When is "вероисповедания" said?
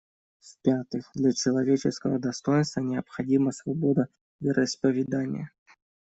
4.39-5.51